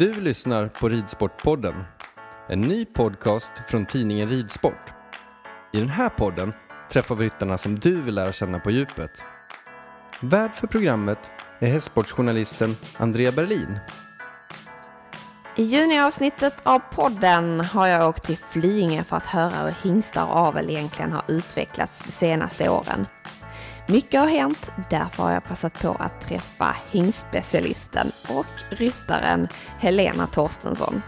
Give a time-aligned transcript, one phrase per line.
[0.00, 1.74] Du lyssnar på Ridsportpodden,
[2.48, 4.92] en ny podcast från tidningen Ridsport.
[5.72, 6.52] I den här podden
[6.90, 9.22] träffar vi ryttarna som du vill lära känna på djupet.
[10.22, 13.78] Värd för programmet är hästsportsjournalisten Andrea Berlin.
[15.56, 20.36] I juniavsnittet av podden har jag åkt till Flyinge för att höra hur hingstar och
[20.36, 23.06] avel egentligen har utvecklats de senaste åren.
[23.90, 29.48] Mycket har hänt, därför har jag passat på att träffa hingstspecialisten och ryttaren
[29.78, 31.02] Helena Torstensson.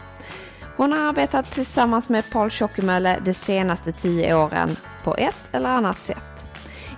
[0.76, 6.04] Hon har arbetat tillsammans med Paul Tjockemölle de senaste tio åren på ett eller annat
[6.04, 6.46] sätt.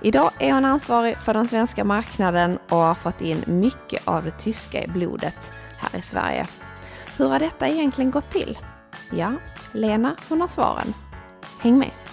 [0.03, 4.31] Idag är hon ansvarig för den svenska marknaden och har fått in mycket av det
[4.39, 6.47] tyska i blodet här i Sverige.
[7.17, 8.59] Hur har detta egentligen gått till?
[9.11, 9.33] Ja,
[9.73, 10.95] Lena hon har svaren.
[11.61, 12.04] Häng med!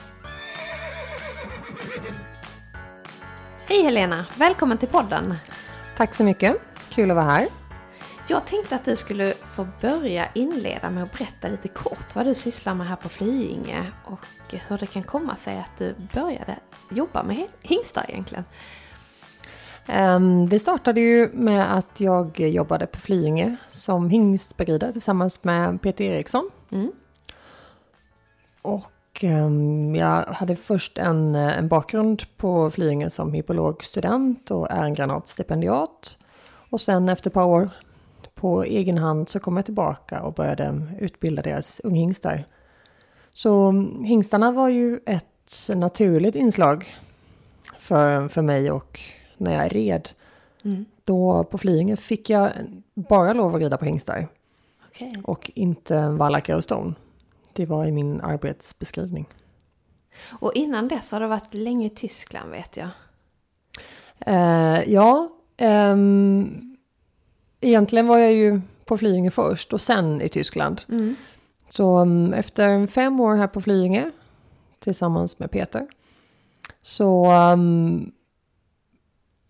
[3.72, 4.26] Hej Helena!
[4.38, 5.36] Välkommen till podden!
[5.98, 6.58] Tack så mycket.
[6.90, 7.48] Kul att vara här.
[8.28, 12.34] Jag tänkte att du skulle få börja inleda med att berätta lite kort vad du
[12.34, 14.20] sysslar med här på Flyinge och
[14.68, 16.56] hur det kan komma sig att du började
[16.90, 18.44] jobba med hingstar egentligen.
[19.86, 26.04] Ehm, Det startade ju med att jag jobbade på Flyinge som hingstberidare tillsammans med Peter
[26.04, 26.50] Eriksson.
[26.72, 26.92] Mm.
[28.62, 28.92] Och
[29.96, 34.86] jag hade först en, en bakgrund på Flyinge som hippologstudent och är
[36.70, 37.70] Och sen efter ett par år
[38.36, 42.46] på egen hand så kom jag tillbaka och började utbilda deras unghingstar.
[43.30, 46.86] Så mm, hingstarna var ju ett naturligt inslag
[47.78, 49.00] för, för mig och
[49.38, 50.10] när jag red.
[50.64, 50.86] Mm.
[51.04, 52.50] Då på Flyinge fick jag
[52.94, 54.28] bara lov att rida på hingstar
[54.88, 55.14] Okej.
[55.24, 56.96] och inte vallackar och ston.
[57.54, 59.28] Det var i min arbetsbeskrivning.
[60.30, 62.90] Och innan dess har du varit länge i Tyskland vet jag.
[64.20, 66.78] Eh, ja, ehm,
[67.62, 70.82] egentligen var jag ju på Flyinge först och sen i Tyskland.
[70.90, 71.16] Mm.
[71.70, 74.12] Så mm, efter fem år här på Flyinge
[74.80, 75.88] tillsammans med Peter
[76.82, 78.12] så mm,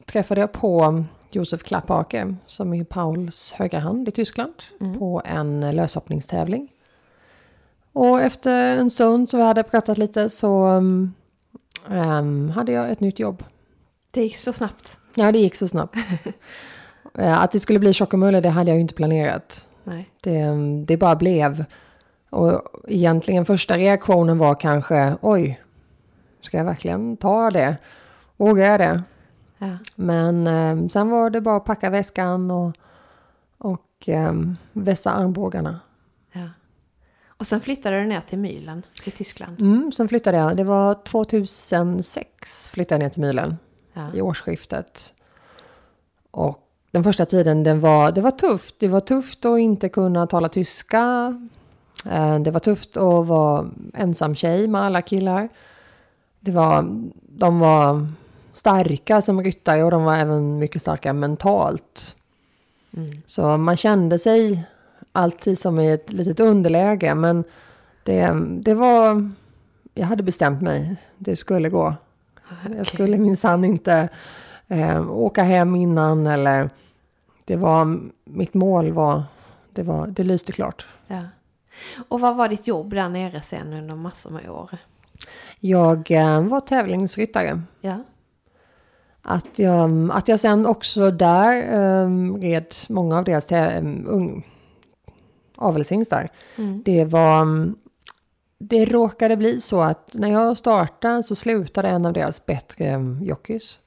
[0.06, 5.00] träffade jag på Josef Klapphake som är Pauls högra hand i Tyskland Mm.
[5.00, 6.72] på en löshoppningstävling.
[7.94, 11.14] Och efter en stund så vi hade pratat lite så mm,
[11.90, 13.44] ehm, hade jag ett nytt jobb.
[14.14, 15.00] Det gick så snabbt.
[15.16, 15.98] Ja, det gick så snabbt.
[17.14, 19.68] Att det skulle bli Tjockumölle, det hade jag ju inte planerat.
[19.84, 20.10] Nej.
[20.22, 20.48] Det,
[20.86, 21.66] det bara blev.
[22.30, 25.62] Och egentligen första reaktionen var kanske, oj,
[26.42, 27.78] ska jag verkligen ta det?
[28.38, 29.04] Vågar jag det?
[29.58, 29.78] Ja.
[29.96, 32.76] Men eh, sen var det bara att packa väskan och,
[33.58, 34.34] och eh,
[34.74, 35.80] vässa armbågarna.
[37.42, 39.62] Och sen flyttade du ner till Mylen i Tyskland.
[39.62, 43.58] Mm, sen flyttade jag, det var 2006 flyttade jag ner till Mylen.
[43.94, 44.08] Ja.
[44.14, 45.14] i årsskiftet.
[46.32, 48.76] Och den första tiden den var, det var tufft.
[48.80, 51.36] Det var tufft att inte kunna tala tyska.
[52.06, 55.50] Eh, Det var tufft att vara ensam tjej med alla killar.
[56.40, 56.86] Det var,
[57.28, 58.08] de var
[58.54, 62.16] starka som ryttare och de var även mycket starka mentalt.
[62.98, 63.12] Mm.
[63.26, 64.64] Så man kände sig
[65.12, 67.16] alltid som i ett litet underläge.
[67.16, 67.44] Men
[68.04, 69.32] det, det var...
[69.94, 70.96] Jag hade bestämt mig.
[71.18, 71.96] Det skulle gå.
[72.78, 74.10] Jag skulle minsann inte
[74.68, 76.70] eh, åka hem innan eller...
[77.46, 78.00] Det var...
[78.24, 79.24] Mitt mål var...
[79.74, 80.88] Det, var, det lyste klart.
[81.08, 81.24] Ja.
[82.08, 84.70] Och vad var ditt jobb där nere sen under massor med år?
[85.60, 87.62] Jag eh, var tävlingsryttare.
[87.82, 87.98] Ja.
[89.22, 94.44] Att jag, att jag sen också där eh, red många av deras um,
[95.62, 96.30] avelshingstar.
[96.56, 96.82] Mm.
[96.86, 97.42] Det var...
[97.42, 97.76] mm,
[98.58, 103.24] Det råkade bli så att när jag startade så slutade en av deras bättre um,
[103.24, 103.80] jockeys.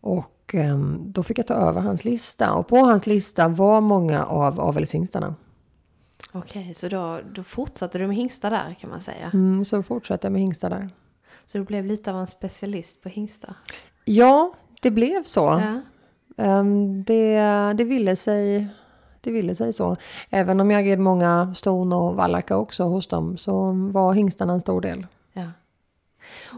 [0.00, 2.52] Och em, då fick jag ta över hans lista.
[2.54, 5.34] Och på hans lista var många av avelshingstarna.
[6.32, 9.30] Okej, så då, då fortsatte du med hingstar där kan man säga.
[9.34, 10.90] Mm, så fortsatte jag med hingstar där.
[11.44, 13.54] Så du blev lite av en specialist på hingstar.
[14.04, 14.52] Ja,
[14.82, 15.40] det blev så.
[15.40, 15.80] Ja.
[16.44, 17.38] Em, det,
[17.76, 18.68] det, ville sig,
[19.22, 19.96] det ville sig så.
[20.30, 24.60] Även om jag red många ston och vallackar också hos dem så var hingstarna en
[24.60, 25.06] stor del.
[25.32, 25.46] ja.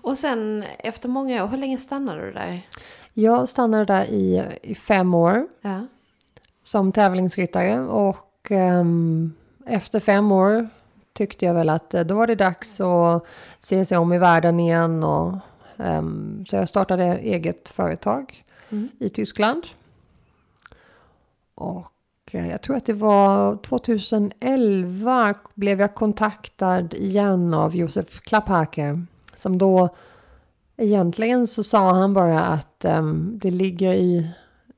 [0.03, 2.61] Och sen efter många år, hur länge stannade du där?
[3.15, 5.87] Jag stannade där i, i fem år Ja.
[6.63, 9.33] som tävlingsryttare och ehm,
[9.67, 10.69] efter fem år
[11.13, 13.25] tyckte jag väl att eh, då var det dags att
[13.61, 15.05] se sig om i världen igen.
[15.05, 15.35] Och,
[15.77, 18.89] ehm, så jag startade eget företag Mm.
[18.99, 19.63] i Tyskland.
[21.55, 21.93] Och
[22.31, 29.05] jag tror att det var 2011 blev jag kontaktad igen av Josef Klapphake.
[29.37, 29.89] Som då
[30.77, 34.31] egentligen så sa han bara att ehm, det ligger i,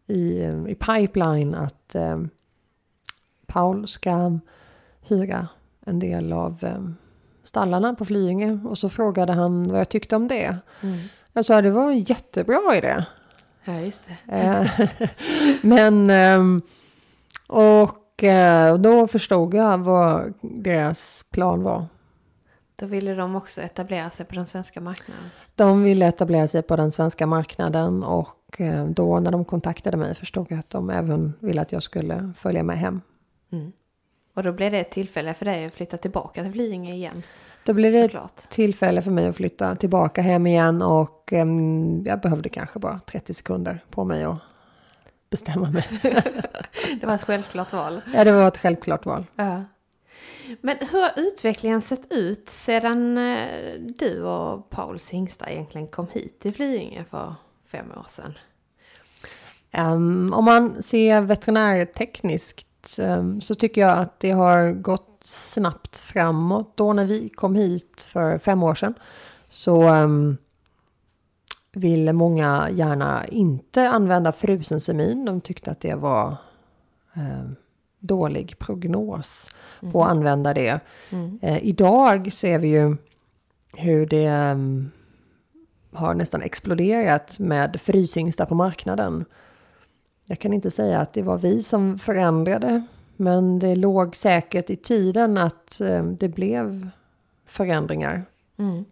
[0.07, 2.29] i, i pipeline att ehm,
[3.47, 4.39] Paul ska
[5.01, 5.49] hyra
[5.87, 6.89] en del av eh,
[7.45, 10.57] stallarna på Flyinge och så frågade han vad jag tyckte om det.
[10.81, 10.99] Mm.
[11.33, 13.05] Jag sa det var en jättebra idé.
[13.65, 14.33] Ja, just det.
[14.33, 14.89] Eh,
[15.63, 16.11] Men,
[17.49, 21.87] och eh, då förstod jag vad deras plan var.
[22.81, 25.25] Då ville de också etablera sig på den svenska marknaden.
[25.55, 30.15] De ville etablera sig på den svenska marknaden och eh, då när de kontaktade mig
[30.15, 33.01] förstod jag att de även ville att jag skulle följa med hem.
[33.53, 33.73] Mm.
[34.35, 37.23] Och då blev det ett tillfälle för dig att flytta tillbaka till Flyinge igen.
[37.65, 38.37] Då blev det ett Såklart.
[38.37, 43.35] tillfälle för mig att flytta tillbaka hem igen och ehm, jag behövde kanske bara 30
[43.35, 44.39] sekunder på mig att
[45.31, 45.89] bestämma mig.
[47.01, 48.01] Det var ett självklart val.
[48.15, 49.27] ja, det var ett självklart val.
[49.37, 49.65] Ja.
[50.61, 56.41] Men hur har utvecklingen sett ut sedan eh, du och Pauls hingstar egentligen kom hit
[56.41, 57.35] till Flyinge för
[57.67, 58.35] fem år sedan?
[59.71, 66.77] Ehm, om man ser veterinärtekniskt ehm, så tycker jag att det har gått snabbt framåt.
[66.77, 68.95] Då när vi kom hit för fem år sedan
[69.49, 70.37] så um,
[71.77, 75.25] ville många gärna inte använda frusen semin.
[75.25, 76.37] De tyckte att det var
[77.15, 77.57] ehm,
[77.99, 79.51] dålig prognos
[79.93, 80.81] på att använda det.
[81.11, 81.39] Mm.
[81.43, 82.97] Eh, idag ser vi ju
[83.73, 84.91] hur det ehm,
[85.93, 89.25] har nästan exploderat med fryshingstar på marknaden.
[90.25, 92.87] Jag kan inte säga att det var vi som förändrade,
[93.17, 96.89] men det låg säkert i tiden att eh, det blev
[97.47, 98.25] förändringar.
[98.59, 98.85] Mm.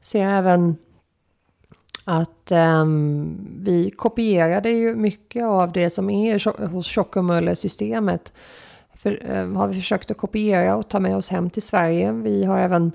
[0.00, 0.76] Ser även
[2.08, 8.32] att ehm, vi kopierade ju mycket av det som är hos Tjockumölle-systemet.
[8.94, 12.12] För, eh, har vi försökt att kopiera och ta med oss hem till Sverige.
[12.12, 12.92] Vi har även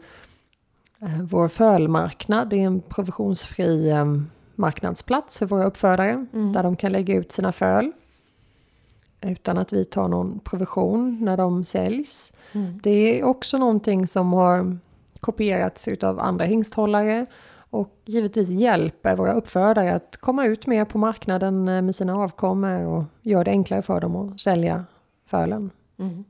[1.02, 2.50] eh, vår fölmarknad.
[2.50, 4.06] Det är en provisionsfri eh,
[4.56, 6.26] marknadsplats för våra uppfödare.
[6.34, 6.54] Mm.
[6.54, 7.92] Där de kan lägga ut sina föl.
[9.22, 12.34] Utan att vi tar någon provision när de säljs.
[12.52, 12.80] Mm.
[12.84, 14.78] Det är också någonting som har
[15.20, 17.26] kopierats av andra hingsthållare
[17.72, 22.86] och givetvis hjälper våra uppfödare att komma ut mer på marknaden eh, med sina avkommor
[22.86, 24.86] och gör det enklare för dem att sälja
[25.26, 25.72] fölen.
[26.00, 26.24] Mm.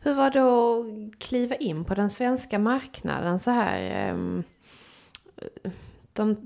[0.00, 3.80] Hur var det att kliva in på den svenska marknaden så här?
[3.80, 4.42] ehm,
[6.12, 6.36] De,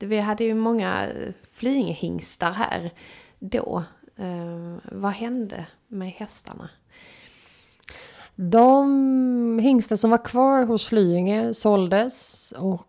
[0.00, 1.06] vi hade ju många
[1.52, 2.90] Flyingehingstar här
[3.38, 3.82] då.
[4.16, 6.70] Ehm, Vad hände med hästarna?
[8.34, 12.86] De hingstar som var kvar hos Flyinge såldes och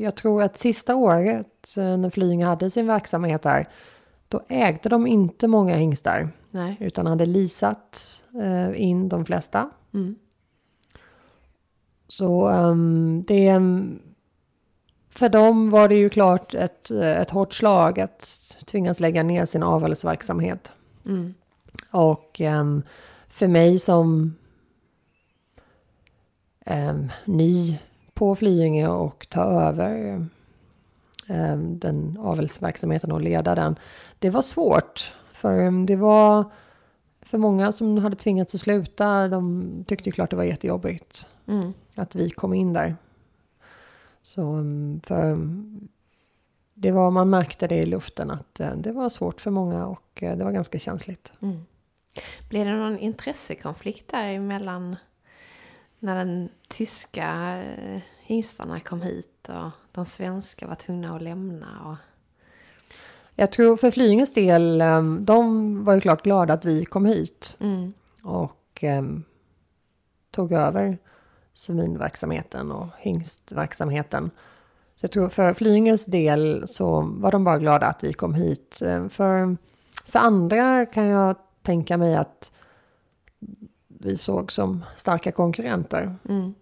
[0.00, 3.68] jag tror att sista året eh, när Flyinge hade sin verksamhet där
[4.28, 6.76] då ägde de inte många hingstar Nej.
[6.80, 9.70] utan hade leasat eh, in de flesta.
[9.94, 10.16] Mm.
[12.08, 13.60] Så um, det...
[15.10, 19.62] För dem var det ju klart ett, ett hårt slag att tvingas lägga ner sin
[19.62, 20.72] avelsverksamhet.
[21.06, 21.34] Mm.
[21.90, 22.82] Och ehm,
[23.28, 24.34] för mig som
[26.66, 27.78] ehm, ny
[28.16, 30.26] på Flyinge och ta över
[31.26, 33.76] ehm, den avelsverksamheten och leda den.
[34.18, 35.14] Det var svårt.
[35.32, 36.44] För ehm, det var
[37.22, 39.28] för många som hade tvingats att sluta.
[39.28, 41.72] De tyckte ju klart det var jättejobbigt Mm.
[41.94, 42.96] att vi kom in där.
[44.22, 45.38] Så ehm, för
[46.74, 50.22] det var, man märkte det i luften att eh, det var svårt för många och
[50.22, 51.32] eh, det var ganska känsligt.
[51.42, 51.60] Mm.
[52.48, 54.96] Blev det någon intressekonflikt däremellan
[55.98, 61.66] när den tyska eh, hingstarna kom hit och de svenska var tvungna att lämna?
[61.84, 61.96] Och...
[63.34, 67.56] Jag tror för Flyinges del, ehm, de var ju klart glada att vi kom hit
[67.60, 67.92] Mm.
[68.22, 69.24] och ehm,
[70.30, 70.98] tog över
[71.54, 74.30] seminverksamheten och hingstverksamheten.
[74.96, 78.82] Så jag tror för Flyinges del så var de bara glada att vi kom hit.
[78.82, 79.56] Ehm, För,
[80.06, 82.52] för andra kan jag tänka mig att
[84.06, 86.16] vi såg som starka konkurrenter.
[86.28, 86.54] Mm.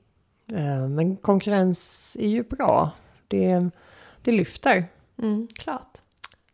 [0.52, 2.90] Ehm, Men konkurrens är ju bra.
[3.28, 3.70] Det,
[4.22, 4.84] det lyfter.
[5.18, 5.98] Mm, klart.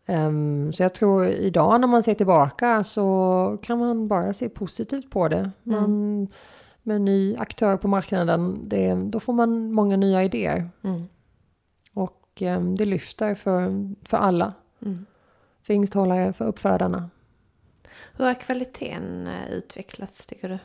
[0.07, 5.11] Ehm, så jag tror idag när man ser tillbaka så kan man bara se positivt
[5.11, 5.51] på det.
[5.63, 6.29] Man,
[6.83, 10.71] Med en ny aktör på marknaden, det, då får man många nya idéer.
[10.85, 11.03] Mm.
[11.95, 14.55] Och ehm, det lyfter för, för alla.
[14.83, 15.07] Mm.
[15.63, 17.11] För hingsthållare, för uppfödarna.
[18.17, 20.59] Hur har kvaliteten eh, utvecklats tycker du?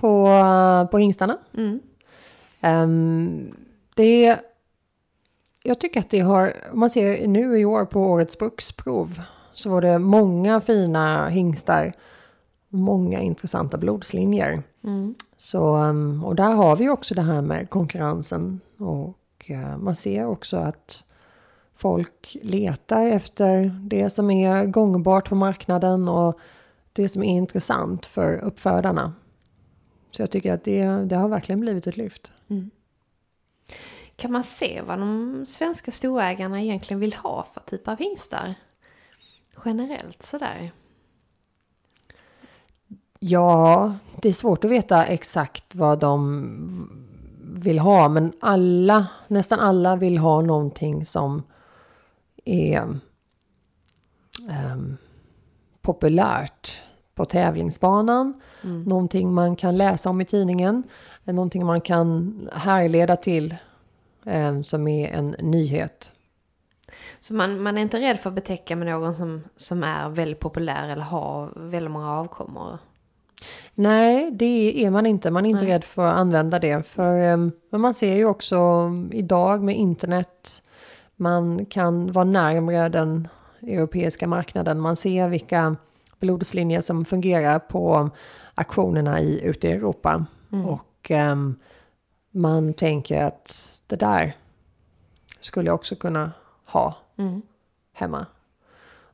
[0.00, 0.28] På,
[0.90, 1.38] på hingstarna.
[1.54, 1.80] Mm.
[2.60, 3.54] Ehm,
[3.94, 4.38] det,
[5.62, 9.20] jag tycker att det har, om man ser nu i år på årets bruksprov
[9.54, 11.92] så var det många fina hingstar.
[12.68, 14.62] Många intressanta blodslinjer.
[14.84, 15.14] Mm.
[15.36, 18.60] Så, um, och där har vi också det här med konkurrensen.
[18.78, 21.04] Och eh, man ser också att
[21.74, 26.08] folk letar efter det som är gångbart på marknaden.
[26.08, 26.38] Och
[26.92, 29.12] det som är intressant för uppfödarna.
[30.10, 32.32] Så jag tycker att det, det har verkligen blivit ett lyft.
[34.16, 38.54] Kan man se vad de svenska storägarna egentligen vill ha för typ av hingstar?
[39.64, 40.72] Generellt sådär.
[43.18, 47.10] Ja, det är svårt att veta exakt vad de
[47.42, 51.42] vill ha, men alla, nästan alla vill ha någonting som
[52.44, 53.00] är
[54.50, 54.96] ehm,
[55.82, 56.82] populärt
[57.14, 58.40] på tävlingsbanan.
[58.86, 60.82] Någonting man kan läsa om i tidningen.
[61.24, 63.56] Någonting man kan härleda till
[64.26, 66.12] eh, som är en nyhet.
[67.20, 70.40] Så man, man är inte rädd för att betäcka med någon som, som är väldigt
[70.40, 72.78] populär eller har väldigt många avkommor?
[73.74, 75.30] Nej, det är man inte.
[75.30, 75.72] Man är inte Nej.
[75.72, 76.86] rädd för att använda det.
[76.86, 80.62] För, ehm, men man ser ju också idag med internet,
[81.16, 83.28] man kan vara närmare den
[83.62, 84.80] europeiska marknaden.
[84.80, 85.76] Man ser vilka
[86.20, 88.10] blodslinjer som fungerar på
[88.54, 90.24] aktionerna i, ute i Europa.
[90.66, 91.56] Och ehm,
[92.30, 94.36] man tänker att det där
[95.40, 96.32] skulle jag också kunna
[96.66, 97.42] ha Mm.
[97.92, 98.26] hemma.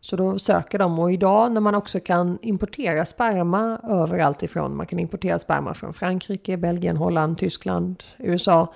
[0.01, 4.77] Så då söker de och idag när man också kan importera sperma överallt ifrån.
[4.77, 8.73] Man kan importera sperma från Frankrike, Belgien, Holland, Tyskland, USA.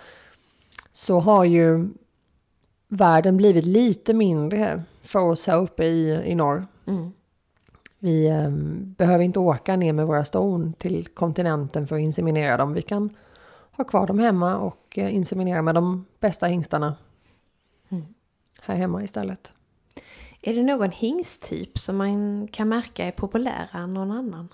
[0.93, 1.89] Så har ju
[2.89, 6.67] världen blivit lite mindre för oss här uppe i, i norr.
[6.87, 7.13] Mm.
[8.03, 8.51] Vi eh,
[8.97, 12.73] behöver inte åka ner med våra ston till kontinenten för att inseminera dem.
[12.73, 13.11] Vi kan
[13.73, 16.97] ha kvar dem hemma och eh, inseminera med de bästa hingstarna.
[18.63, 19.53] Här hemma istället.
[20.43, 24.49] Är det någon hingsttyp som man kan märka är populärare än någon annan?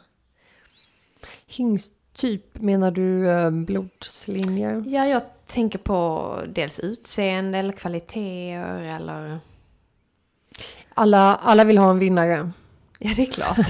[1.46, 4.82] Hingsttyp, menar du eh, blodslinjer?
[4.86, 9.38] Ja, jag tänker på dels utseende eller kvaliteter eller...
[10.94, 12.50] Alla, alla vill ha en vinnare.
[12.98, 13.66] Ja, det är klart.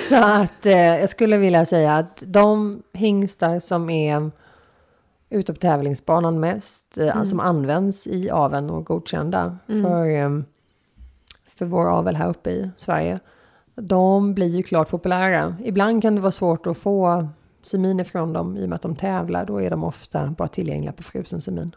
[0.08, 4.30] Så att eh, jag skulle vilja säga att de hingstar som är
[5.30, 10.40] ute på tävlingsbanan mest, eh, som används i aveln och godkända för, eh,
[11.44, 13.20] för vår avel här uppe i Sverige,
[13.74, 15.56] de blir ju klart populära.
[15.64, 17.28] Ibland kan det vara svårt att få
[17.62, 19.46] semin ifrån dem i och med att de tävlar.
[19.46, 21.74] Då är de ofta bara tillgängliga på frusen semin.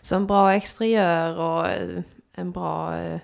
[0.00, 2.02] Så en bra exteriör och eh,
[2.38, 3.20] en bra eh,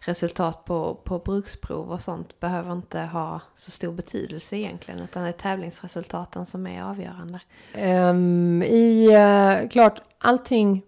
[0.00, 5.00] resultat på, på bruksprov och sånt behöver inte ha så stor betydelse egentligen.
[5.00, 7.40] Utan det är tävlingsresultaten som är avgörande.
[7.74, 10.82] Ehm, I, eh, klart, allting,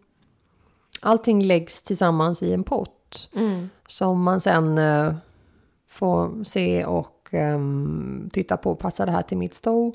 [1.01, 3.29] allting läggs tillsammans i en pott.
[3.89, 5.15] Som man sen eh,
[5.89, 8.75] får se och ehm, titta på.
[8.75, 9.93] Passar det här till mitt sto?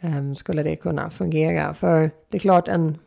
[0.00, 1.74] Ehm, skulle det kunna fungera?
[1.74, 2.98] För det är klart en,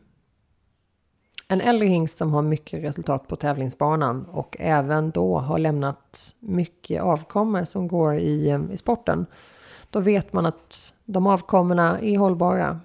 [1.47, 7.01] en äldre hingst som har mycket resultat på tävlingsbanan och även då har lämnat mycket
[7.01, 9.25] avkommor som går i, eh, i sporten.
[9.89, 12.79] Då vet man att de avkommorna är hållbara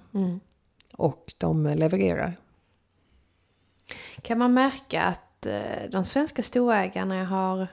[0.97, 2.37] och de levererar.
[4.23, 7.67] Kan man märka att eh, de svenska storägarna har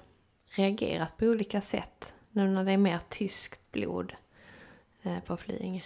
[0.55, 4.13] reagerat på olika sätt nu när det är mer tyskt blod
[5.03, 5.83] eh, på Flyinge?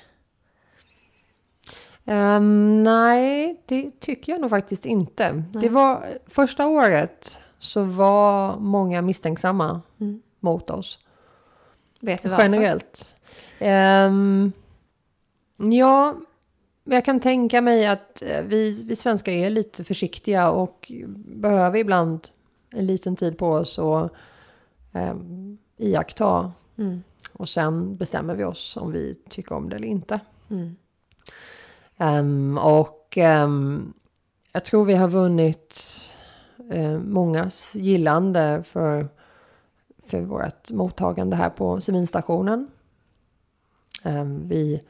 [2.06, 5.44] Ehm, nej, det tycker jag nog faktiskt inte.
[5.54, 9.82] Det var första året så var många misstänksamma
[10.40, 11.00] mot oss.
[12.00, 12.44] Vet du varför?
[12.44, 13.16] Generellt.
[13.60, 14.52] Ehm,
[15.58, 16.16] ja,
[16.84, 22.28] jag kan tänka mig att eh, vi, vi svenskar är lite försiktiga och behöver ibland
[22.70, 24.12] en liten tid på oss att
[24.94, 26.52] um, iaktta.
[27.34, 30.20] Och sen bestämmer vi oss om vi tycker om det eller inte.
[32.04, 33.94] Um, och um,
[34.52, 35.84] jag tror vi har vunnit
[36.74, 39.08] uh, mångas gillande för,
[40.06, 42.68] för vårt mottagande här på seminstationen.
[44.04, 44.82] Um, ehm, vi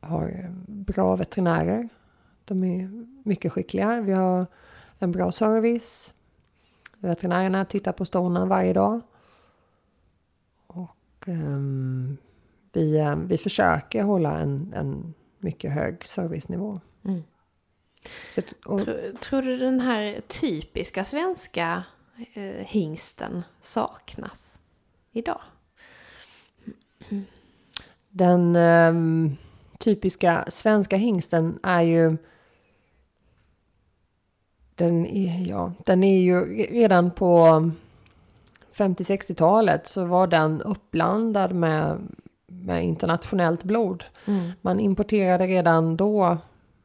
[0.00, 1.88] har bra veterinärer.
[2.44, 4.00] De är mycket skickliga.
[4.00, 4.46] Vi har
[4.98, 6.14] en bra service.
[6.98, 9.00] Veterinärerna tittar på stona varje dag.
[10.66, 12.16] Och um,
[12.72, 16.80] vi, um, vi försöker hålla en, en mycket hög servicenivå.
[18.34, 21.84] Så att, och, Tror, tror du den här typiska svenska
[22.34, 24.60] eh, hingsten saknas
[25.12, 25.40] idag?
[28.08, 29.36] Den ehm,
[29.78, 32.16] typiska svenska hingsten är ju...
[34.74, 37.70] Den är, ja, den är ju redan på
[38.74, 42.00] 50-60-talet så var den uppblandad med,
[42.52, 44.04] med internationellt blod.
[44.60, 46.38] Man importerade redan då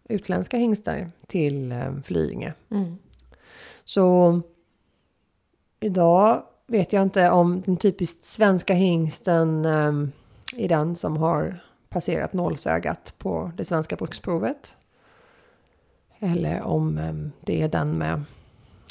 [0.10, 2.54] utländska hingstar till eh, Flyinge.
[3.86, 4.42] Så
[5.80, 10.12] idag vet jag inte om den typiskt svenska hingsten um,
[10.56, 11.60] är den som har
[11.90, 14.78] passerat nålsögat på det svenska bruksprovet.
[16.20, 18.24] Eller om um, det är den med,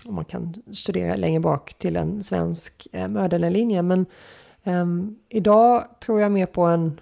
[0.05, 3.83] om man kan studera längre bak till en svensk mödernelinje.
[3.83, 4.07] Men
[4.67, 7.01] um, idag tror jag mer på en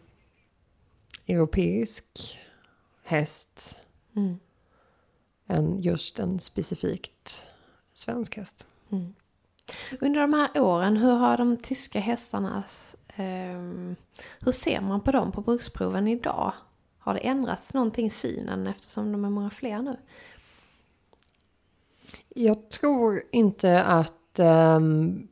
[1.26, 2.38] europeisk
[3.04, 3.76] häst
[4.16, 4.38] mm.
[5.47, 7.47] än just en specifikt
[7.94, 8.66] svensk häst.
[8.90, 9.14] Mm.
[10.00, 12.97] Under de här åren, hur har de tyska hästarnas...
[13.16, 13.94] Eh,
[14.44, 16.52] hur ser man på dem på bruksproven idag?
[16.99, 19.97] Har det ändrats någonting i synen eftersom de är många fler nu?
[22.28, 25.28] Jag tror inte att um,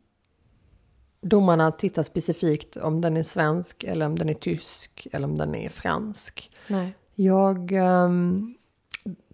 [1.22, 5.54] domarna tittar specifikt om den är svensk eller om den är tysk eller om den
[5.54, 6.50] är fransk.
[6.68, 6.94] Nej.
[7.14, 8.54] Jag um,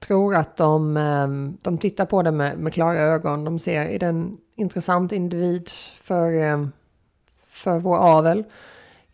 [0.00, 3.44] tror att de, um, de tittar på det med, med klara ögon.
[3.44, 6.72] De ser, är den intressant individ för, um,
[7.44, 8.44] för vår avel?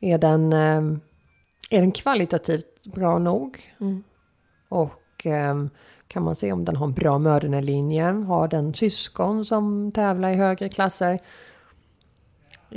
[0.01, 3.75] Är den, är den kvalitativt bra nog?
[3.81, 4.03] Mm.
[4.69, 5.27] Och
[6.09, 8.05] kan man se om den har en bra mödernelinje?
[8.05, 11.19] Har den syskon som tävlar i högre klasser?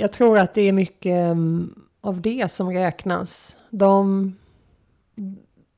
[0.00, 1.36] Jag tror att det är mycket
[2.00, 3.56] av det som räknas.
[3.70, 4.32] De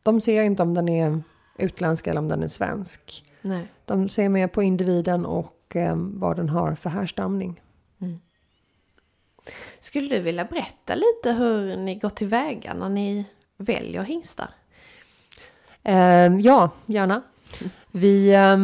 [0.03, 1.23] de ser inte om den är
[1.59, 3.25] utländsk eller om den är svensk.
[3.43, 3.67] Nej.
[3.85, 7.61] De ser mer på individen och eh, vad den har för härstamning.
[8.01, 8.21] Mm.
[9.81, 13.25] Skulle du vilja berätta lite hur ni går tillväga när ni
[13.57, 14.51] väljer hingstar?
[15.83, 17.23] Eh, ja, gärna.
[17.91, 18.59] Vi, eh,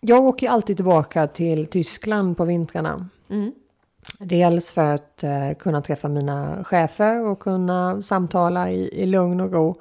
[0.00, 3.08] jag åker alltid tillbaka till Tyskland på vintrarna.
[3.30, 3.52] Mm.
[4.18, 9.52] Dels för att eh, kunna träffa mina chefer och kunna samtala i, i lugn och
[9.52, 9.80] ro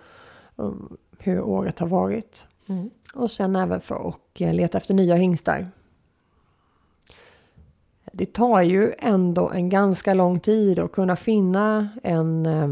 [1.20, 2.48] hur året har varit.
[2.68, 2.90] Mm.
[3.14, 5.72] Och sen även för att eh, leta efter nya hingstar.
[8.12, 12.70] Det tar ju ändå en ganska lång tid att kunna finna en, eh,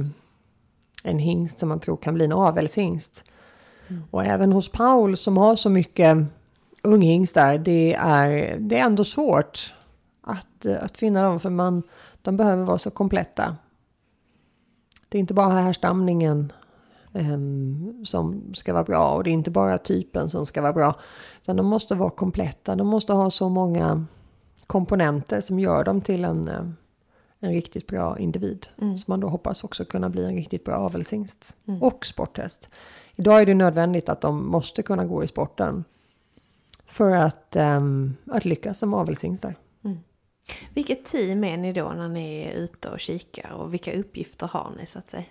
[1.04, 3.24] en hingst som man tror kan bli en avelshingst.
[3.88, 4.04] Mm.
[4.12, 6.18] Och även hos Paul som har så mycket
[6.82, 9.74] unghingstar, det är, det är ändå svårt
[10.26, 11.84] att, eh, att finna dem för man,
[12.22, 13.56] de behöver vara så kompletta.
[15.10, 16.54] Det är inte bara härstamningen
[17.16, 19.16] um, som ska vara bra.
[19.16, 20.96] Och det är inte bara typen som ska vara bra.
[21.42, 22.76] Utan de måste vara kompletta.
[22.76, 24.06] De måste ha så många
[24.68, 26.66] komponenter som gör dem till en, eh,
[27.40, 28.68] en riktigt bra individ.
[28.82, 28.98] Mm.
[28.98, 31.56] Som man då hoppas också kunna bli en riktigt bra avelshingst.
[31.68, 31.84] Mm.
[31.84, 32.74] Och sporthäst.
[33.16, 35.84] Idag är det nödvändigt att de måste kunna gå i sporten.
[36.86, 39.56] För att, um, att lyckas som avelshingstar.
[40.74, 44.72] Vilket team är ni då när ni är ute och kikar och vilka uppgifter har
[44.78, 45.26] ni så att säga?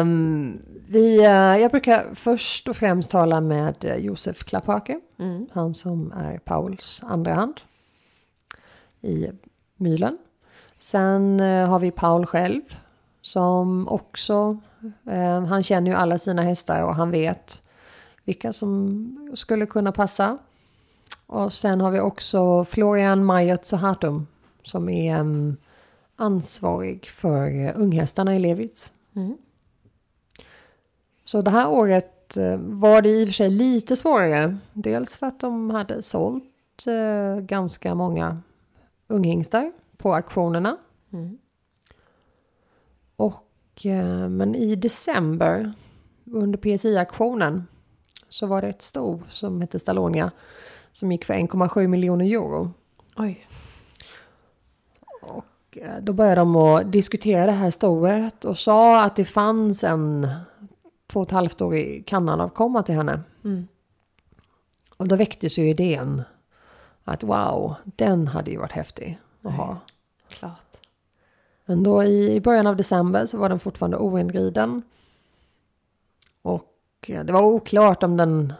[0.00, 5.00] Um, vi, uh, jag brukar först och främst tala med uh, Josef Klapphake.
[5.18, 5.46] Mm.
[5.52, 7.60] Han som är Pauls andra hand
[9.00, 9.28] i
[9.76, 10.18] Mylen.
[10.78, 12.62] Sen uh, har vi Paul själv
[13.22, 14.58] som också,
[15.48, 17.62] han känner ju alla sina hästar och han vet
[18.24, 20.38] vilka som skulle kunna passa.
[21.32, 24.26] Och sen har vi också Florian Majert Sohatum
[24.62, 25.56] som är um,
[26.16, 28.92] ansvarig för unghästarna i Levitz.
[29.16, 29.36] Mm.
[31.24, 34.56] Så det här året eh, var det i och för sig lite svårare.
[34.72, 38.42] Dels för att de hade sålt eh, ganska många
[39.06, 40.76] unghingstar på auktionerna.
[41.12, 41.38] Mm.
[43.16, 45.72] Och, eh, men i december
[46.24, 47.66] under PSI-auktionen
[48.28, 50.30] så var det ett sto som hette Stallonia
[50.92, 52.72] som gick för 1,7 miljoner euro.
[53.16, 53.46] Oj.
[55.22, 59.84] Och eh, då började de att diskutera det här stoet och sa att det fanns
[59.84, 60.28] en
[61.06, 63.20] två och ett halvt år i Kanadavkomma till henne.
[63.44, 63.68] Mm.
[64.96, 66.22] Och då väcktes ju idén
[67.04, 69.78] att wow, den hade ju varit häftig att ha.
[70.28, 70.76] Klart.
[71.64, 74.82] Men då i början av december så var den fortfarande oinriden.
[76.42, 76.74] Och
[77.08, 78.52] eh, det var oklart om den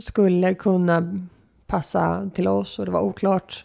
[0.00, 1.26] skulle kunna
[1.66, 3.64] passa till oss och det var oklart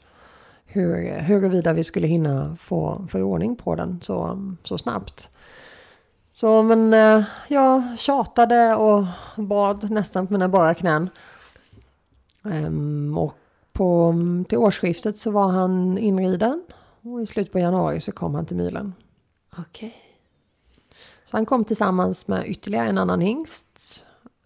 [0.65, 5.31] hur, huruvida vi skulle hinna få, få ordning på den så, så snabbt.
[6.33, 11.09] Så men eh, jag tjatade och bad nästan på mina bara knän.
[12.43, 13.37] Um, och
[13.73, 14.15] på,
[14.49, 16.63] till årsskiftet så var han inriden.
[17.01, 18.93] Och i slutet på januari så kom han till Mylen.
[19.57, 19.87] Okej.
[19.87, 19.91] Okay.
[21.25, 24.05] Så han kom tillsammans med ytterligare en annan hingst.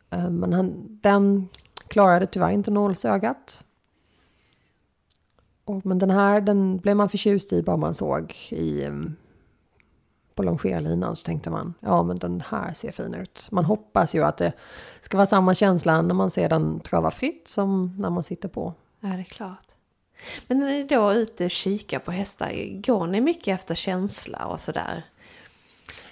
[0.09, 1.49] Um, men han, den
[1.95, 3.65] klarade tyvärr inte nålsögat.
[5.65, 9.15] Och, men den här den blev man förtjust i bara man såg i, um,
[10.33, 13.47] på longerlinan så tänkte man ja men den här ser fin ut.
[13.51, 14.53] Man hoppas ju att det
[15.01, 18.73] ska vara samma känsla när man ser den trava fritt som när man sitter på.
[18.99, 19.67] Ja det är klart.
[20.47, 24.45] Men när ni då är ute och kikar på hästar, går ni mycket efter känsla
[24.45, 25.05] och sådär?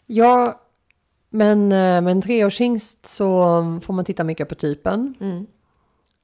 [0.05, 0.61] Ja,
[1.29, 3.29] men eh, med en treårshingst så
[3.83, 5.15] får man titta mycket på typen.
[5.19, 5.47] Mm.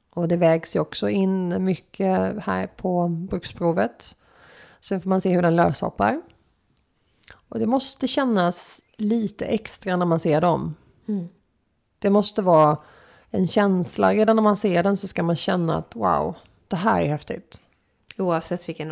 [0.10, 4.16] Och det vägs ju också in mycket här på bruksprovet.
[4.82, 6.22] Sen får man se hur den löshoppar.
[7.50, 10.76] Och det måste kännas lite extra när man ser dem.
[11.08, 11.28] Mm.
[12.00, 12.78] Det måste vara
[13.30, 14.14] en känsla.
[14.14, 16.36] Redan när man ser den så ska man känna att wow,
[16.68, 17.62] det här är häftigt.
[18.18, 18.92] Oavsett vilken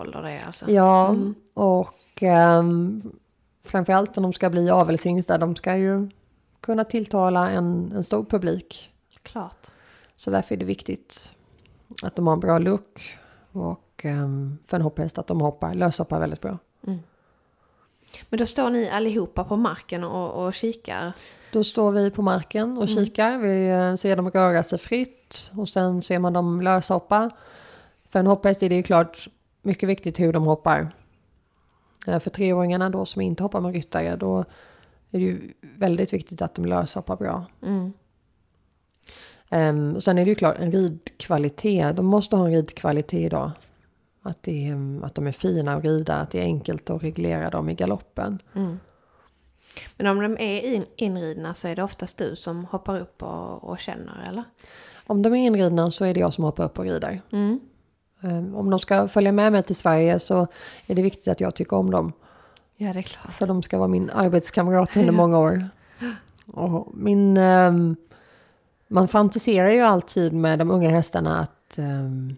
[0.00, 0.70] Ålder det alltså.
[0.70, 1.16] Ja,
[1.54, 3.12] och um,
[3.64, 6.10] framförallt när de ska bli avelshingstar, de ska ju
[6.60, 8.92] kunna tilltala en, en stor publik.
[9.22, 9.66] Klart.
[10.16, 11.34] Så därför är det viktigt
[12.02, 13.18] att de har en bra look
[13.52, 16.58] och um, för en hopphäst att de hoppar, löshoppar väldigt bra.
[18.30, 21.12] Men då står ni allihopa på marken och, och kikar?
[21.52, 23.38] Då står vi på marken och kikar.
[23.38, 27.30] Vi eh, ser dem röra sig fritt och sen ser man dem löshoppa.
[28.08, 29.28] För en hopphäst är det ju klart
[29.68, 30.94] mycket viktigt hur de hoppar.
[32.06, 34.44] Eh, För treåringarna då som inte hoppar med ryttare då
[35.10, 37.46] är det ju väldigt viktigt att de löshoppar bra.
[37.62, 37.92] Mm.
[39.50, 41.96] Um, och sen är det ju klart en ridkvalitet.
[41.96, 43.50] De måste ha en ridkvalitet idag.
[44.22, 47.02] Att, det är, mm, att de är fina att rida, att det är enkelt att
[47.02, 48.42] reglera dem i galoppen.
[49.96, 53.64] Men om de är in, inridna så är det oftast du som hoppar upp och,
[53.64, 54.44] och känner, eller?
[55.06, 57.20] Om de är inridna så är det jag som hoppar upp och rider.
[57.32, 57.60] Mm.
[58.20, 60.46] Um, om de ska följa med mig till Sverige så
[60.86, 62.12] är det viktigt att jag tycker om dem.
[62.76, 63.32] Ja, det är klart.
[63.32, 65.68] För de ska vara min arbetskamrat under många år.
[66.46, 67.96] Och min, ehm,
[68.88, 72.36] man fantiserar ju alltid med de unga hästarna att ehm,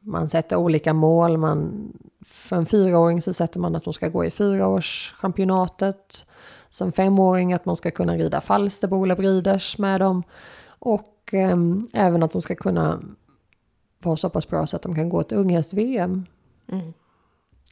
[0.00, 1.36] man sätter olika mål.
[1.36, 1.92] Man,
[2.26, 6.26] för en fyraåring så sätter man att de ska gå i fyraårschampionatet.
[6.70, 10.22] Som femåring att man ska kunna rida Falsterbo eller Breeders med dem.
[10.66, 13.00] Och ehm, även att de ska kunna
[14.08, 16.26] vara så pass bra så att de kan gå till unghäst-VM.
[16.68, 16.92] Mm.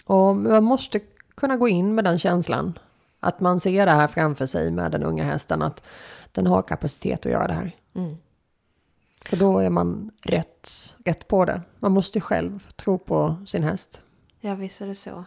[0.04, 1.00] Och man måste
[1.34, 2.78] kunna gå in med den känslan.
[3.20, 5.62] Att man ser det här framför sig med den unga hästen.
[5.62, 5.82] Att
[6.32, 7.72] den har kapacitet att göra det här.
[7.94, 8.16] Mm.
[9.24, 10.68] För då är man rätt,
[11.04, 11.62] rätt på det.
[11.78, 14.00] Man måste själv tro på sin häst.
[14.40, 15.24] Ja, visst är det så.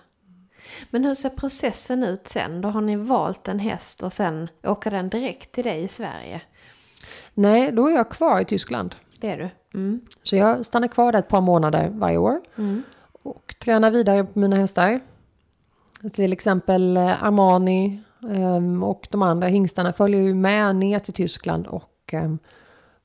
[0.90, 2.62] Men hur ser processen ut sen?
[2.62, 6.42] Då har ni valt en häst och sen åker den direkt till dig i Sverige?
[7.34, 8.96] Nej, då är jag kvar i Tyskland.
[9.20, 9.50] Det är du?
[9.74, 10.02] Mm.
[10.24, 12.42] Så jag stannar kvar där ett par månader varje år.
[13.24, 15.00] Och tränar vidare på mina hästar.
[16.14, 21.68] Till exempel eh, Armani ehm, och de andra hingstarna följer ju med ner till Tyskland
[21.68, 22.40] och ehm,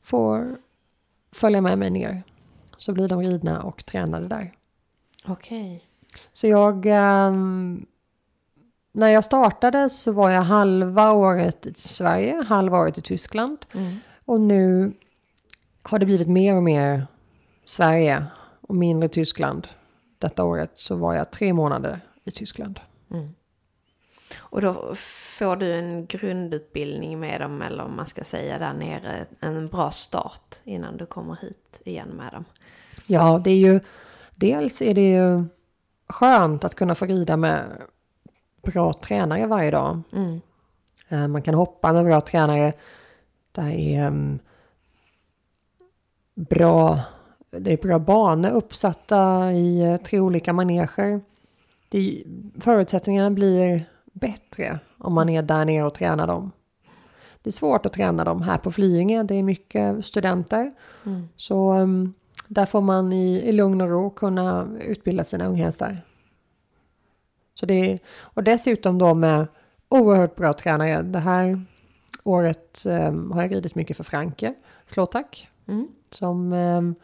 [0.03, 0.57] får
[1.33, 2.23] följa med mig ner.
[2.77, 4.53] Så blir de ridna och tränade där.
[5.27, 5.85] Okej.
[6.33, 6.87] Så jag...
[6.87, 7.87] ehm,
[8.93, 13.59] när jag startade så var jag halva året i Sverige, halva året i Tyskland.
[14.25, 14.93] Och nu
[15.89, 17.07] har det blivit mer och mer
[17.65, 18.27] Sverige
[18.61, 19.69] och mindre Tyskland.
[20.19, 22.81] Detta året så var jag tre månader i Tyskland.
[24.39, 24.95] Och då
[25.39, 29.91] får du en grundutbildning med dem, eller om man ska säga där nere, en bra
[29.91, 32.45] start innan du kommer hit igen med dem.
[33.07, 33.81] Ja, det är ju...
[34.35, 35.45] Dels är det ju
[36.09, 37.83] skönt att kunna få rida med
[38.63, 40.03] bra tränare varje dag.
[40.13, 40.41] Mm.
[41.09, 42.73] Eh, Man kan hoppa med bra tränare.
[43.53, 44.39] Det är um,
[46.39, 47.01] bra,
[47.51, 51.21] det är bra banor uppsatta i eh, tre olika maneger.
[51.89, 52.25] Det,
[52.61, 56.53] förutsättningarna blir bättre om man är där nere och tränar dem.
[57.43, 59.23] Det är svårt att träna dem här på Flyinge.
[59.23, 60.73] Det är mycket studenter.
[61.37, 62.15] Så um,
[62.49, 65.99] där får man i, i lugn och ro kunna utbilda sina unghästar.
[67.55, 69.47] Så det är, och dessutom då med
[69.89, 71.03] oerhört bra tränare.
[71.03, 71.65] Det här
[72.25, 74.55] året um, har jag ridit mycket för Franke
[74.87, 75.49] Slåtack.
[75.69, 75.89] Mm.
[76.11, 76.95] Som um,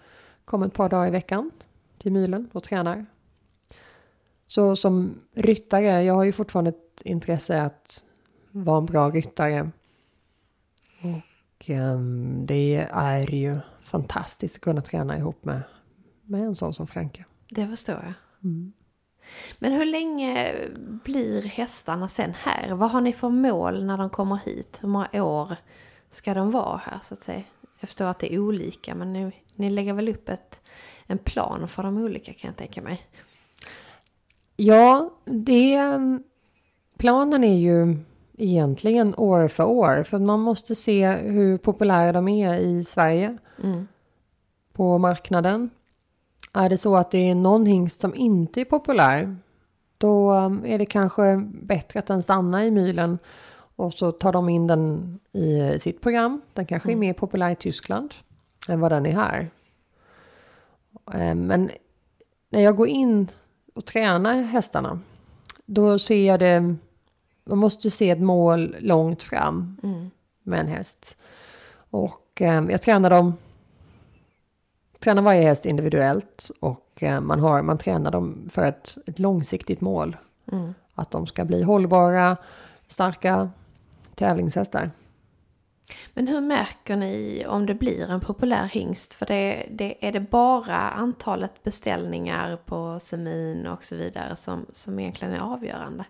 [0.45, 1.51] kommer ett par dagar i veckan
[1.99, 3.07] till Mylen och tränar.
[4.47, 8.05] Så som ryttare, jag har ju fortfarande ett intresse att
[8.51, 9.71] vara en bra ryttare.
[11.03, 15.63] Och ehm, det är ju fantastiskt att kunna träna ihop med,
[16.23, 17.25] med en sån som Franke.
[17.49, 18.15] Det förstår jag.
[19.59, 20.55] Men hur länge
[21.05, 22.75] blir hästarna sen här?
[22.75, 24.79] Vad har ni för mål när de kommer hit?
[24.83, 25.57] Hur många år
[26.11, 27.43] ska de vara här så att säga?
[27.81, 30.63] Jag förstår att det är olika men ni, ni lägger väl upp ett,
[31.07, 33.01] en plan för de olika kan jag tänka mig.
[34.57, 35.81] Ja, det,
[36.99, 37.97] planen är ju
[38.39, 40.03] egentligen år för år.
[40.03, 43.39] För man måste se hur populära de är i Sverige.
[44.73, 45.71] På marknaden.
[46.53, 49.37] Är det så att det är någon hingst som inte är populär.
[49.99, 50.33] Då
[50.65, 53.19] är det kanske bättre att den stannar i mylen.
[53.77, 56.41] Och så tar de in den i sitt program.
[56.53, 58.15] Den kanske är mer populär i Tyskland
[58.69, 59.51] än vad den är här.
[61.13, 61.71] Eh, Men
[62.51, 63.29] när jag går in
[63.75, 65.01] och tränar hästarna.
[65.67, 66.77] Då ser jag det.
[67.45, 69.77] Man måste ju se ett mål långt fram
[70.43, 71.17] med en häst.
[71.91, 73.35] Och eh, jag tränar dem.
[74.99, 79.81] Tränar varje häst individuellt och eh, man, har, man tränar dem för ett, ett långsiktigt
[79.81, 80.17] mål.
[80.95, 82.37] Att de ska bli hållbara,
[82.89, 83.51] starka
[84.15, 84.91] tävlingshästar.
[86.15, 89.15] Men hur märker ni om det blir en populär hingst?
[89.15, 94.99] För det, det, är det bara antalet beställningar på semin och så vidare som, som
[94.99, 96.05] egentligen är avgörande?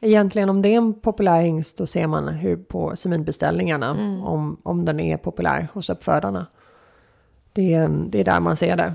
[0.00, 3.90] Egentligen om det är en populär hingst då ser man hur på seminbeställningarna
[4.24, 6.46] om, om den är populär hos uppfödarna.
[7.52, 8.94] Det, är- det är där man ser det.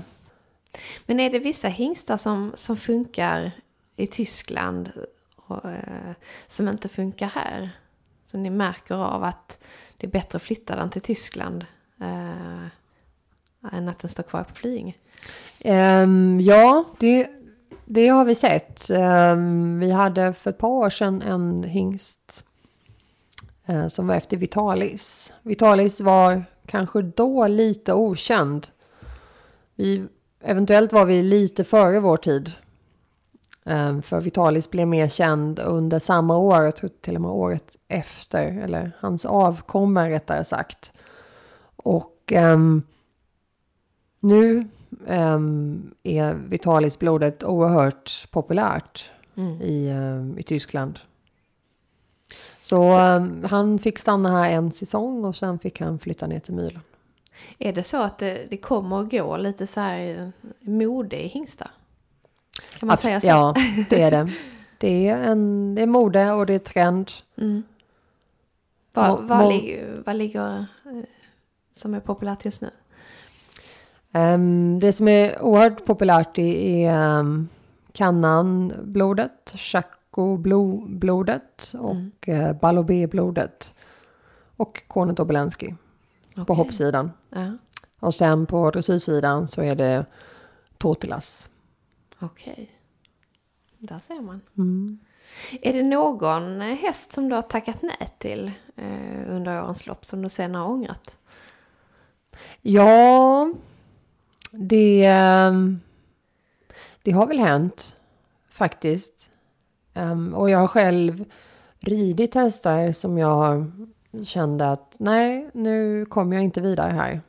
[1.06, 3.50] Men är det vissa hingstar som, som funkar
[3.96, 4.90] i Tyskland
[5.36, 6.12] och, eh,
[6.46, 7.70] som inte funkar här?
[8.26, 9.64] Så ni märker av att
[9.96, 11.66] det är bättre att flytta den till Tyskland
[12.00, 12.66] eh,
[13.72, 14.94] än att den står kvar på Flyinge?
[15.64, 17.28] Um, ja, det,
[17.84, 18.90] det har vi sett.
[18.90, 22.44] Um, vi hade för ett par år sedan en hingst
[23.68, 25.32] uh, som var efter Vitalis.
[25.42, 28.66] Vitalis var kanske då lite okänd.
[29.74, 30.06] Vi,
[30.40, 32.52] eventuellt var vi lite före vår tid.
[33.66, 37.76] Ehm, för Vitalis blev mer känd under samma år, jag tror till och med året
[37.88, 40.98] efter, eller hans avkommor rättare sagt.
[41.76, 42.82] Och ehm,
[44.20, 44.68] nu
[45.06, 49.10] ehm, är Vitalis-blodet oerhört populärt
[49.62, 50.98] i, ehm, i Tyskland.
[52.60, 56.54] Så, ehm, han fick stanna här en säsong och sen fick han flytta ner till
[56.54, 56.80] Mylen.
[57.58, 60.28] Är det så att det, det kommer att gå lite så här eh,
[60.70, 61.70] mode i hingstar?
[62.78, 63.26] Kan man Att- säga så?
[63.26, 63.54] Ja,
[63.90, 64.30] det är det.
[64.78, 67.10] Det är, en, det är mode och det är trend.
[68.92, 71.02] Vad, Må- vad, må- ligger, vad ligger eh,
[71.72, 72.70] som är populärt just nu?
[74.12, 77.48] Ehm, det som är oerhört populärt är um,
[77.92, 83.74] Kannan-blodet, Chaco-blodet och uh, Balobé-blodet.
[84.56, 85.74] Och Kornet Obolenski
[86.34, 86.56] på Okej.
[86.56, 87.12] hoppsidan.
[87.30, 87.52] Ja,
[88.00, 90.04] Och sen på dressyrsidan så är det
[90.78, 91.50] Tortilas.
[92.20, 92.70] Okej.
[93.78, 94.40] Där ser man.
[94.58, 94.98] Mm.
[95.62, 100.22] Är det någon häst som du har tackat nej till eh, under årens lopp som
[100.22, 101.18] du sen har ångrat?
[102.62, 103.52] Ja,
[104.50, 105.80] det, ehm,
[107.02, 107.96] det har väl hänt
[108.50, 109.28] faktiskt.
[109.94, 111.24] Ehm, och jag har själv
[111.78, 113.70] ridit hästar som jag
[114.24, 117.20] kände att nej, nu kommer jag inte vidare här.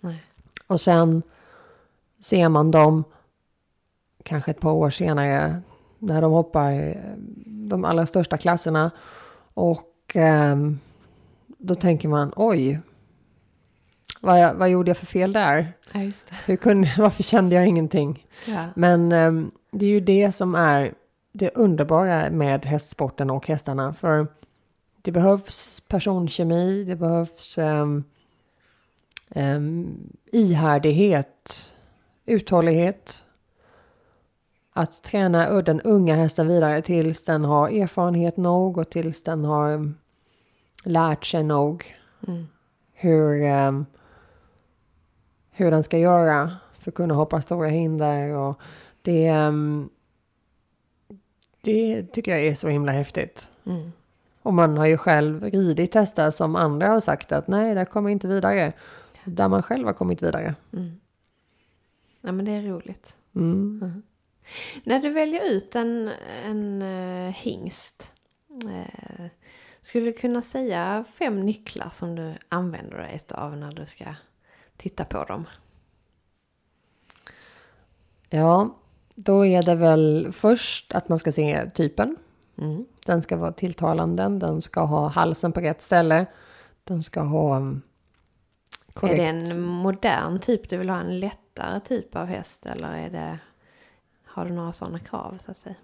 [0.00, 0.24] Nej.
[0.66, 1.22] Och sen
[2.20, 3.04] ser man dem
[4.28, 5.62] kanske ett par år senare
[5.98, 6.94] när de hoppar eh,
[7.46, 8.90] de allra största klasserna.
[9.54, 10.78] Och ehm,
[11.46, 12.80] då tänker man oj,
[14.20, 15.72] vad, jag, vad gjorde jag för fel där?
[15.92, 16.00] Ja.
[16.46, 18.26] Hur kunde, varför kände jag ingenting?
[18.46, 18.64] Ja.
[18.76, 20.94] Men ehm, det är ju det som är
[21.32, 23.94] det underbara med hästsporten och hästarna.
[23.94, 24.26] För
[25.02, 28.04] det behövs personkemi, det behövs um,
[30.32, 31.74] ihärdighet,
[32.26, 33.24] uthållighet.
[34.78, 39.92] Att träna den unga hästen vidare tills den har erfarenhet nog och tills den har
[40.84, 41.94] lärt sig nog
[42.92, 43.86] hur, um,
[45.50, 48.30] hur den ska göra för att kunna hoppa stora hinder.
[48.30, 48.60] Och
[49.02, 49.90] det, um,
[51.60, 53.50] det tycker jag är så himla häftigt.
[54.42, 58.10] Och man har ju själv ridit hästar som andra har sagt att nej, där kommer
[58.10, 58.72] inte vidare.
[59.24, 60.54] Där man själv har kommit vidare.
[62.20, 63.16] ja, men det är roligt.
[63.34, 64.02] Mm.
[64.84, 66.10] När du väljer ut en,
[66.44, 68.12] en uh, hingst,
[68.64, 69.26] eh,
[69.80, 74.04] skulle du kunna säga fem nycklar som du använder dig av när du ska
[74.76, 75.46] titta på dem?
[78.30, 78.76] Ja,
[79.14, 82.16] då är det väl först att man ska se typen.
[83.06, 86.26] Den ska vara tilltalande, den ska ha halsen på rätt ställe.
[86.84, 87.80] Den ska ha Är
[88.92, 89.16] korrekt.
[89.18, 90.68] det en modern typ?
[90.68, 93.38] Du vill ha en lättare typ av häst eller är det...
[94.38, 95.74] Har du några sådana krav så att säga?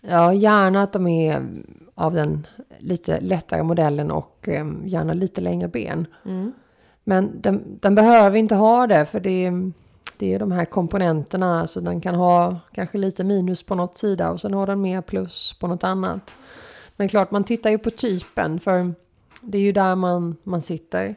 [0.00, 1.46] Ja, gärna att de är
[1.94, 2.46] av den
[2.78, 6.06] lite lättare modellen och um, gärna lite längre ben.
[6.24, 6.52] Mm.
[7.04, 9.72] Men den, den behöver inte ha det för det är,
[10.18, 11.66] det är de här komponenterna.
[11.66, 15.00] Så den kan ha kanske lite minus på något sida och sen har den mer
[15.00, 16.34] plus på något annat.
[16.96, 18.94] Men klart, man tittar ju på typen för
[19.40, 21.14] det är ju där man, man sitter.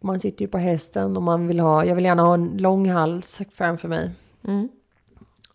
[0.00, 2.90] Man sitter ju på hästen och man vill ha, jag vill gärna ha en lång
[2.90, 4.10] hals framför mig.
[4.44, 4.68] Mm.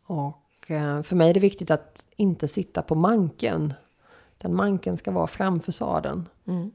[0.06, 3.74] Och eh, för mig är det viktigt att inte sitta på manken.
[4.38, 6.30] Utan manken ska vara framför sadeln.
[6.48, 6.72] Mm.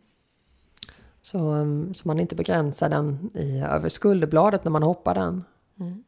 [1.22, 5.44] Så, um, så man inte begränsar den i, över skulderbladet när man hoppar den.
[5.80, 6.04] Mm.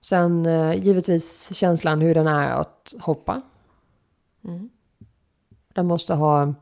[0.00, 3.42] Sen eh, givetvis känslan hur den är att hoppa.
[4.44, 4.70] Mm.
[5.74, 6.54] Den måste ha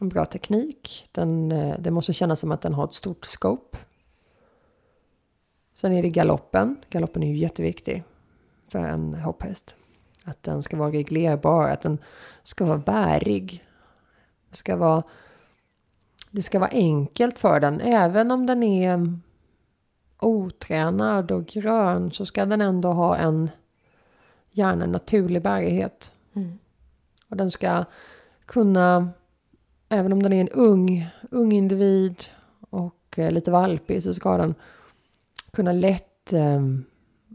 [0.00, 1.08] en bra teknik.
[1.12, 3.78] Den, eh, det måste kännas som att den har ett stort scope.
[5.74, 6.76] Sen är det galoppen.
[6.90, 8.04] Galoppen är ju jätteviktig
[8.70, 9.76] för en hopphäst.
[10.24, 11.98] Att den ska vara reglerbar, att den
[12.42, 13.64] ska vara bärig.
[14.50, 15.02] Det ska vara,
[16.30, 17.80] det ska vara enkelt för den.
[17.80, 19.18] Även om den är
[20.20, 23.50] otränad och grön så ska den ändå ha en
[24.50, 26.12] gärna en naturlig bärighet.
[26.32, 26.58] Mm.
[27.28, 27.84] Och den ska
[28.46, 29.08] kunna,
[29.88, 32.24] även om den är en ung, ung individ
[32.70, 34.54] och eh, lite valpig så ska den
[35.52, 36.60] kunna lätt eh,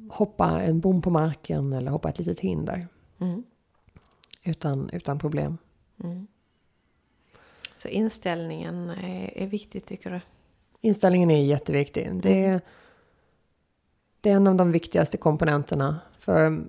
[0.10, 2.88] hoppa en bom på marken eller hoppa ett litet hinder
[3.20, 3.44] Mm.
[4.44, 5.58] utan, utan problem.
[6.04, 6.28] Mm.
[7.76, 10.22] Så inställningen är, är viktig tycker du?
[10.82, 12.10] Inställningen är jätteviktig.
[12.14, 12.62] Det är,
[14.22, 16.00] det är en av de viktigaste komponenterna.
[16.20, 16.66] För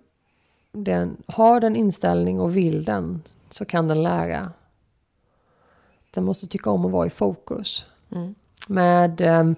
[0.72, 4.52] den, har den inställning och vill den så kan den lära.
[6.10, 7.86] Den måste tycka om att vara i fokus.
[8.10, 8.34] Mm.
[8.68, 9.52] Med eh,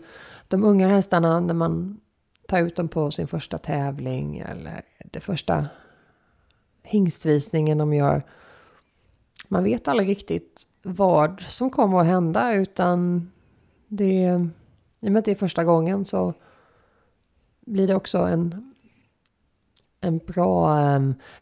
[0.49, 2.01] de unga hästarna när man
[2.49, 5.67] tar ut dem på sin första tävling eller det första
[6.83, 8.23] hingstvisningen de gör.
[9.49, 13.31] Man vet aldrig riktigt vad som kommer att hända utan
[13.89, 14.51] det,
[15.01, 16.35] i och med att det är första gången så
[17.61, 18.75] blir det också en,
[20.01, 20.79] en bra,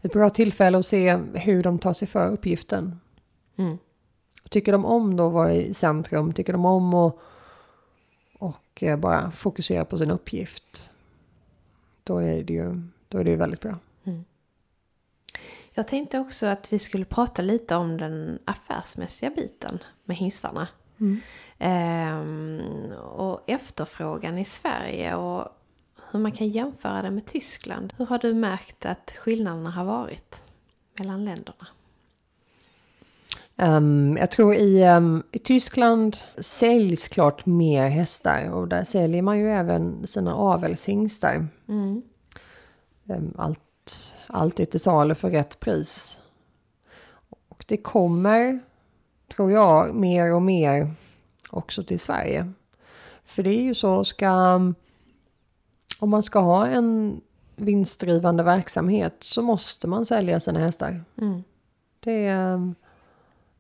[0.00, 3.00] ett bra tillfälle att se hur de tar sig för uppgiften.
[3.56, 3.78] Mm.
[4.48, 6.32] Tycker de om då att vara i centrum?
[6.32, 7.18] Tycker de om att
[8.38, 10.92] och eh, bara fokusera på sin uppgift?
[12.06, 13.78] Då är det ju, då är det ju väldigt bra.
[15.74, 20.68] Jag tänkte också att vi skulle prata lite om den affärsmässiga biten med hingstarna.
[21.58, 25.48] Ehm, och efterfrågan i Sverige och
[26.10, 27.92] hur man kan jämföra det med Tyskland.
[27.96, 30.42] Hur har du märkt att skillnaderna har varit
[30.98, 31.66] mellan länderna?
[33.58, 39.38] Ehm, jag tror i, ehm, i Tyskland säljs klart mer hästar och där säljer man
[39.38, 41.48] ju även sina avelshingstar.
[41.68, 42.02] Mm.
[43.08, 46.20] Ehm, allt, allt är till salu för rätt pris.
[47.48, 48.60] Och det kommer,
[49.36, 50.90] tror jag, mer och mer
[51.50, 52.52] också till Sverige.
[53.24, 54.54] För det är ju så, ska,
[55.98, 57.20] om man ska ha en
[57.56, 61.04] vinstdrivande verksamhet så måste man sälja sina hästar.
[61.18, 61.42] Mm.
[62.00, 62.74] Det är,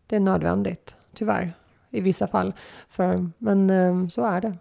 [0.06, 1.52] det är nödvändigt, tyvärr,
[1.90, 2.52] i vissa fall.
[2.88, 4.56] För, men eh, så är det.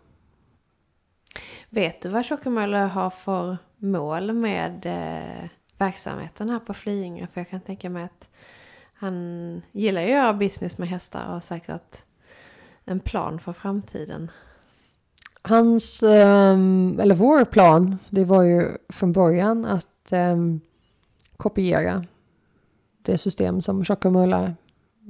[1.70, 7.28] Vet du vad Tjockemöller har för mål med eh, verksamheten här på Flyinge?
[7.28, 8.30] För jag kan tänka mig att
[8.94, 11.98] han gillar ju att göra business med hästar och har säkert
[12.86, 14.32] en plan för framtiden.
[15.42, 20.62] Hans, ehm, eller vår plan, det var ju från början att ehm,
[21.38, 22.06] kopiera
[23.02, 24.54] det system som Tjockumölla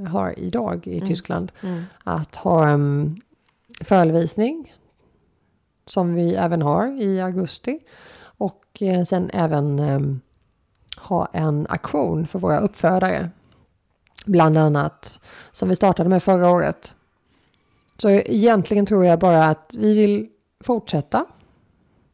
[0.08, 1.51] har idag i Tyskland.
[1.62, 1.84] Mm.
[2.03, 3.21] Att ha en
[3.81, 4.73] föreläsning
[5.86, 7.79] som vi även har i augusti.
[8.38, 10.21] Och eh, sen även
[10.97, 13.29] ha en aktion för våra uppfödare.
[14.25, 16.95] Bland annat som vi startade med förra året.
[17.97, 21.26] Så egentligen tror jag bara att vi vill fortsätta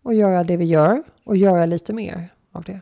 [0.03, 2.81] och göra det vi gör och göra lite mer av det.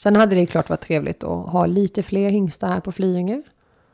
[0.00, 3.42] Sen hade det klart varit trevligt att ha lite fler hingstar här på Flyinge.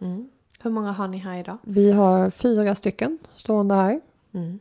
[0.00, 0.28] Mm.
[0.61, 1.59] Hur många har ni här idag?
[1.62, 4.00] Vi har fyra stycken stående här.
[4.34, 4.59] Mm.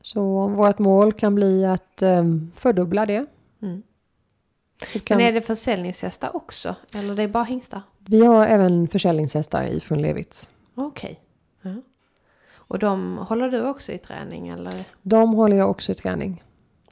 [0.00, 3.26] Så vårt mål kan bli att um, fördubbla det.
[3.62, 3.82] Mm.
[5.04, 6.74] Kan, Men är det försäljningshästar också?
[6.94, 7.82] Eller det är bara hingstar?
[7.98, 10.48] vi har även försäljningshästar ifrån Levitz.
[10.74, 11.20] Okej.
[11.62, 11.74] Ja.
[12.54, 14.84] Och de håller du också i träning eller?
[15.02, 16.42] De håller jag också i träning.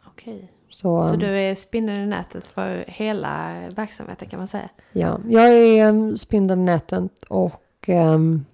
[0.05, 0.53] Okej.
[0.75, 4.69] Så, Så du är spindeln i nätet för hela verksamheten kan man säga?
[4.93, 8.45] ja, jag är um, spindeln i nätet och um,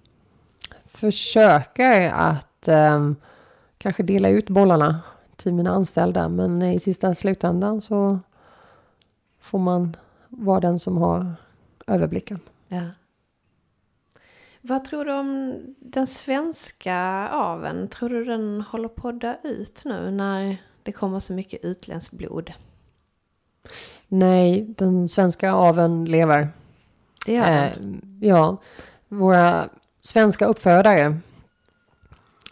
[0.87, 3.16] försöker att um,
[3.79, 5.01] kanske dela ut bollarna
[5.37, 6.29] till mina anställda.
[6.29, 8.18] Men i sista slutändan så
[9.41, 9.97] får man
[10.29, 11.35] vara den som har
[11.87, 12.39] överblicken.
[12.68, 12.83] Ja.
[14.61, 17.89] Vad tror du om den svenska aven?
[17.89, 20.57] Tror du den håller på att dö ut nu när
[20.91, 22.53] det kommer så mycket utländskt blod?
[24.09, 26.49] Nej, den svenska aven lever.
[27.26, 28.03] Det gör den?
[28.22, 28.57] Eh, ja,
[29.09, 29.68] våra
[30.01, 31.20] svenska uppfödare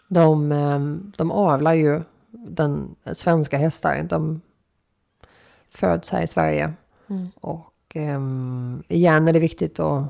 [0.07, 0.79] de, eh,
[1.17, 4.03] de avlar ju den svenska hästar.
[4.03, 4.41] De
[5.69, 6.73] föds här i Sverige.
[7.07, 7.27] Mm.
[7.35, 10.03] Och um, igen är det viktigt att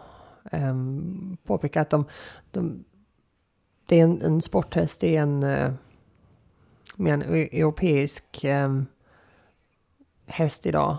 [0.51, 2.05] um, påpeka att de,
[2.51, 2.83] de,
[3.85, 5.73] det är en, en sporthäst, det är en, uh,
[6.99, 8.85] med en e- europeisk ehm,
[10.25, 10.97] häst idag.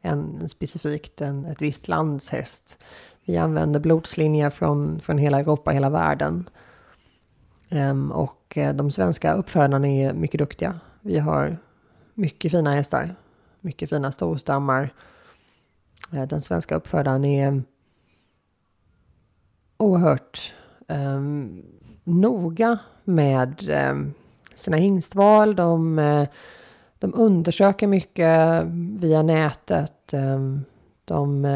[0.00, 2.78] En, specifikt en, ett visst lands häst.
[3.24, 6.48] Vi använder blodslinjer från, från hela Europa, hela världen.
[7.68, 10.80] Ehm, och eh, de svenska uppfödarna är mycket duktiga.
[11.00, 11.56] Vi har
[12.14, 13.16] mycket fina hästar.
[13.60, 14.94] Mycket fina storstammar.
[16.12, 17.62] Eh, den svenska uppfödaren är
[19.76, 20.54] oerhört
[20.88, 21.62] um,
[22.04, 24.14] noga med um,
[24.56, 25.56] sina hingstval.
[25.56, 26.26] De, uh,
[26.98, 28.64] de undersöker mycket
[28.98, 30.14] via nätet.
[31.04, 31.46] de,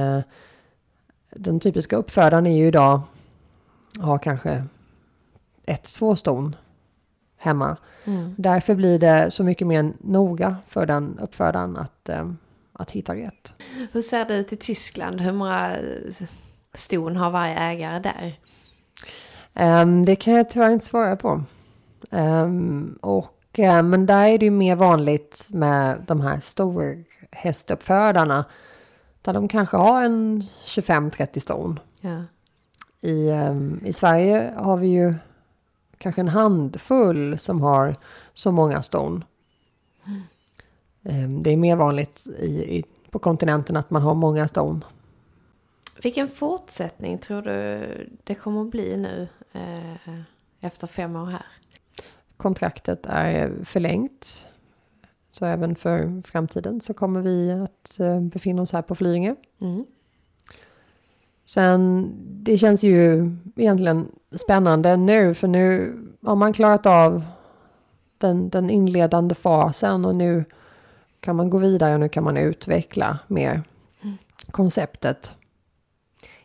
[1.31, 3.01] den typiska uppfödaren är ju idag,
[3.99, 4.65] har kanske
[5.67, 6.57] ett, två ston
[7.37, 7.77] hemma.
[8.05, 8.35] Mm.
[8.39, 12.31] Därför blir det så mycket mer noga för den uppfödaren att, eh,
[12.73, 13.55] att hitta rätt.
[13.93, 15.21] Hur ser det ut i Tyskland?
[15.21, 15.77] Hur många
[16.75, 18.39] ston har varje ägare där?
[19.83, 21.45] Um, det kan jag tyvärr inte svara på.
[22.11, 28.45] Um, och, uh, men där är det ju mer vanligt med de här storhästuppfödarna.
[29.23, 31.81] Där de kanske har en 25-30 ston.
[32.01, 32.25] Ja.
[33.01, 35.15] I, um, I Sverige har vi ju
[35.99, 37.97] kanske en handfull som har
[38.35, 39.25] så många ston.
[41.05, 41.43] Mm.
[41.43, 44.85] Det är mer vanligt i, i, på kontinenten att man har många ston.
[46.03, 50.15] Vilken fortsättning tror du det kommer att bli nu eh,
[50.61, 51.47] efter fem år här?
[52.41, 54.49] Kontraktet är förlängt.
[55.31, 59.35] Så även för framtiden så kommer vi att eh, befinna oss här på Flyinge.
[59.61, 59.85] Mm.
[61.45, 62.13] Sen,
[62.43, 64.09] det känns ju egentligen
[64.45, 67.23] spännande nu för nu har man klarat av
[68.19, 70.45] den, den inledande fasen och nu
[71.21, 73.63] kan man gå vidare och nu kan man utveckla mer
[74.03, 74.17] mm.
[74.51, 75.37] konceptet.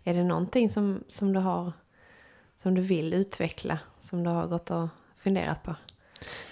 [0.03, 1.73] Är det någonting som, som du har
[2.57, 4.87] som du vill utveckla som du har gått och
[5.25, 5.75] funderat på?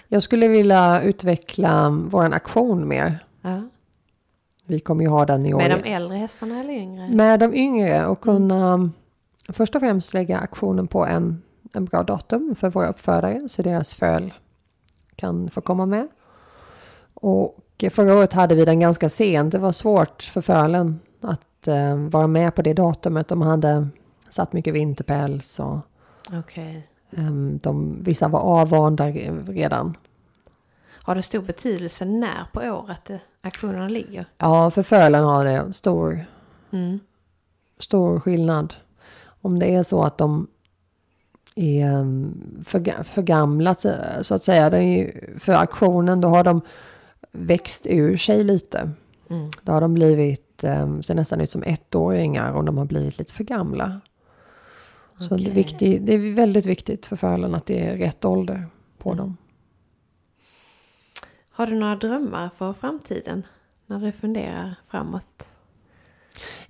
[0.08, 3.26] Jag skulle vilja utveckla vår aktion mer.
[3.42, 3.62] Ja.
[4.66, 5.58] Vi kommer ju ha den i år.
[5.58, 7.08] Med de äldre hästarna eller yngre?
[7.08, 8.92] Med de yngre och kunna mm.
[9.48, 13.94] först och främst lägga aktionen på en, en bra datum för våra uppfödare så deras
[13.94, 14.32] föl
[15.16, 16.08] kan få komma med.
[17.14, 17.58] Och
[17.90, 19.52] förra året hade vi den ganska sent.
[19.52, 23.28] Det var svårt för fölen att eh, vara med på det datumet.
[23.28, 23.88] De hade
[24.30, 25.78] satt mycket vinterpäls och
[26.38, 26.82] okay.
[27.16, 29.96] Eh, de, vissa var avvanda redan.
[31.02, 33.10] Har det stor betydelse när på året
[33.40, 34.26] aktionerna ligger?
[34.38, 36.24] Ja, för fölen har det stor,
[36.70, 36.98] mm.
[37.78, 38.74] stor skillnad.
[39.40, 40.46] Om det är så att de
[41.54, 43.74] är mm, för, för gamla
[44.22, 44.70] så att säga.
[45.38, 46.60] för aktionen då har de
[47.32, 48.90] växt ur sig lite.
[49.30, 49.50] Mm.
[49.62, 53.32] Då har de blivit, um, ser nästan ut som ettåringar och de har blivit lite
[53.32, 54.00] för gamla.
[55.14, 55.28] Okay.
[55.28, 58.66] Så det är, viktigt, det är väldigt viktigt för fölen att det är rätt ålder
[58.98, 59.18] på mm.
[59.18, 59.36] dem.
[61.50, 63.46] Har du några drömmar för framtiden
[63.86, 65.52] när du funderar framåt?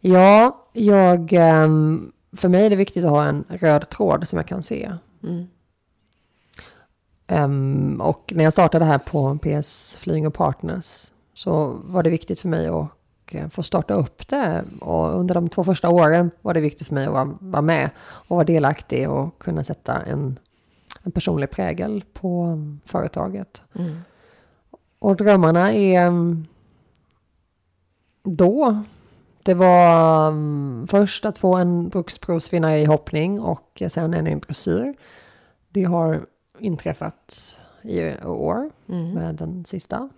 [0.00, 4.46] Ja, jag, ehm, för mig är det viktigt att ha en röd tråd som jag
[4.46, 4.92] kan se.
[5.22, 5.46] Mm.
[7.28, 12.48] Um, och när jag startade här på PS Flying Partners så var det viktigt för
[12.48, 12.90] mig att
[13.32, 14.64] eh, få starta upp det.
[14.80, 18.36] Och under de två första åren var det viktigt för mig att vara, med och
[18.36, 20.38] vara delaktig och kunna sätta en,
[21.02, 23.64] en personlig prägel på företaget.
[23.74, 23.96] Mm.
[24.98, 26.46] Och drömmarna är mm,
[28.22, 28.82] då.
[29.42, 34.94] Det var mm, först att få en bruksprovsvinnare i hoppning och sen en i dressyr.
[35.68, 36.26] Det har
[36.58, 39.10] inträffat i år mm.
[39.10, 40.08] med den sista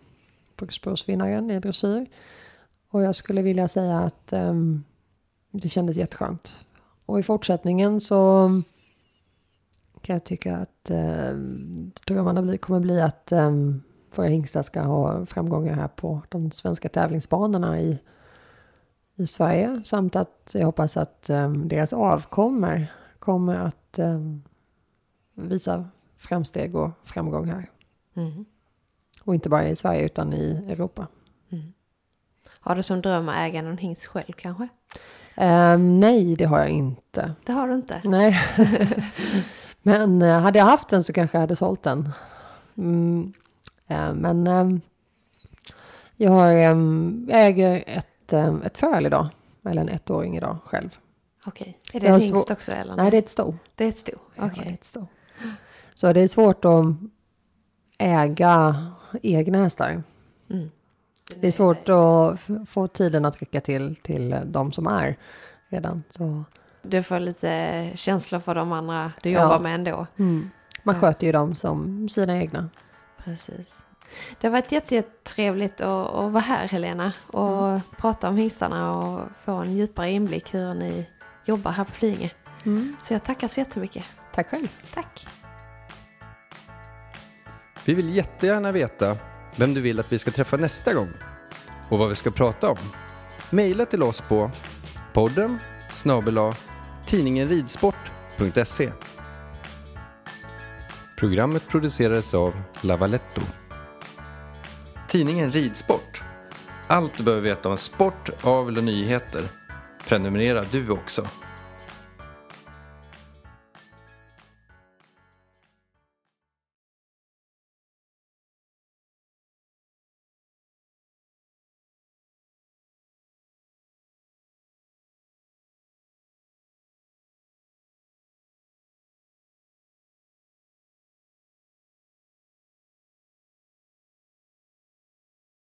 [0.56, 2.06] bruksprovsvinnaren i dressyr.
[2.96, 4.84] Och jag skulle vilja säga att um,
[5.50, 6.66] det kändes jätteskönt.
[7.06, 8.48] Och i fortsättningen så
[10.00, 11.38] kan jag tycka att uh,
[12.06, 13.82] drömmarna kommer bli att um,
[14.14, 17.98] våra hingstar ska ha framgångar här på de svenska tävlingsbanorna i,
[19.16, 19.82] i Sverige.
[19.84, 22.86] Samt att jag hoppas att um, deras avkommor
[23.18, 24.42] kommer att um,
[25.34, 27.70] visa framsteg och framgång här.
[28.14, 28.44] Mm.
[29.22, 31.06] Och inte bara i Sverige utan i Europa.
[32.66, 34.68] Har du som dröm att äga någon hingst själv kanske?
[35.34, 37.34] Eh, nej, det har jag inte.
[37.44, 38.00] Det har du inte?
[38.04, 38.40] Nej.
[39.82, 42.12] men eh, hade jag haft den så kanske jag hade sålt den.
[42.76, 43.32] Mm.
[43.86, 44.78] Eh, men eh,
[46.16, 46.76] jag, har, eh,
[47.28, 49.28] jag äger ett, eh, ett föl idag.
[49.64, 50.96] Eller en ettåring idag själv.
[51.46, 51.78] Okej.
[51.92, 52.96] Är det Jag en hingst också eller?
[52.96, 53.54] Nej, det är ett sto.
[53.74, 54.18] det är ett sto.
[54.38, 54.72] Okej.
[54.74, 55.06] ett sto.
[55.94, 56.84] Så det är svårt att
[57.98, 58.86] äga
[59.22, 60.02] egna hästar.
[60.50, 60.70] Mm.
[61.34, 65.16] Det är svårt att få tiden att räcka till, till de som är
[65.68, 66.02] redan.
[66.10, 66.44] Så,
[66.82, 69.42] Du får lite känslor för de andra du Ja.
[69.42, 70.06] jobbar med ändå.
[70.18, 70.50] mm.
[70.82, 71.00] Man Ja.
[71.00, 72.68] sköter ju dem som sina egna.
[73.24, 73.82] Precis.
[74.40, 77.80] Det har varit jätte- jättetrevligt att, att vara här Helena och Mm.
[77.98, 81.10] prata om hingstarna och få en djupare inblick hur ni
[81.44, 82.30] jobbar här på Flyinge.
[83.02, 84.04] Så jag tackar så jättemycket.
[84.34, 84.68] Tack själv.
[84.94, 85.26] Tack.
[87.84, 89.16] Vi vill jättegärna veta
[89.56, 91.12] vem du vill att vi ska träffa nästa gång
[91.88, 92.78] och vad vi ska prata om.
[93.50, 94.50] Maila till oss på
[95.12, 95.58] podden
[95.92, 96.38] snabel
[97.06, 98.90] tidningen ridsport.se.
[101.16, 103.40] Programmet producerades av Lavaletto.
[105.08, 106.22] Tidningen Ridsport.
[106.86, 109.42] Allt du behöver veta om sport, avel och nyheter.
[110.08, 111.26] Prenumerera du också.